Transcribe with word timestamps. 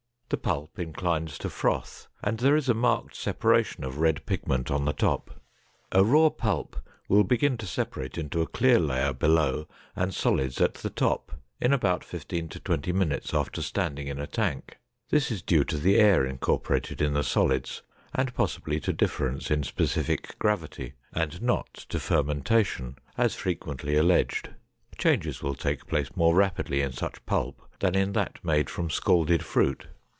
The 0.31 0.37
pulp 0.37 0.79
inclines 0.79 1.37
to 1.39 1.49
froth 1.49 2.07
and 2.23 2.37
there 2.37 2.55
is 2.55 2.69
a 2.69 2.73
marked 2.73 3.17
separation 3.17 3.83
of 3.83 3.97
red 3.97 4.25
pigment 4.25 4.71
on 4.71 4.85
the 4.85 4.93
top. 4.93 5.41
A 5.91 6.05
raw 6.05 6.29
pulp 6.29 6.77
will 7.09 7.25
begin 7.25 7.57
to 7.57 7.65
separate 7.67 8.17
into 8.17 8.41
a 8.41 8.47
clear 8.47 8.79
layer 8.79 9.11
below 9.11 9.67
and 9.93 10.13
solids 10.15 10.61
at 10.61 10.75
the 10.75 10.89
top 10.89 11.33
in 11.59 11.73
about 11.73 12.05
fifteen 12.05 12.47
to 12.47 12.61
twenty 12.61 12.93
minutes 12.93 13.33
after 13.33 13.61
standing 13.61 14.07
in 14.07 14.21
a 14.21 14.25
tank. 14.25 14.77
This 15.09 15.31
is 15.31 15.41
due 15.41 15.65
to 15.65 15.77
the 15.77 15.97
air 15.97 16.25
incorporated 16.25 17.01
in 17.01 17.11
the 17.11 17.23
solids 17.25 17.81
and 18.15 18.33
possibly 18.33 18.79
to 18.79 18.93
difference 18.93 19.51
in 19.51 19.63
specific 19.63 20.39
gravity, 20.39 20.93
and 21.11 21.41
not 21.41 21.73
to 21.89 21.99
fermentation, 21.99 22.95
as 23.17 23.35
frequently 23.35 23.97
alleged. 23.97 24.47
Changes 24.97 25.43
will 25.43 25.55
take 25.55 25.87
place 25.87 26.15
more 26.15 26.33
rapidly 26.33 26.79
in 26.79 26.93
such 26.93 27.25
pulp 27.25 27.61
than 27.81 27.95
in 27.95 28.13
that 28.13 28.41
made 28.45 28.69
from 28.69 28.89
scalded 28.89 29.43
fruit. 29.43 29.87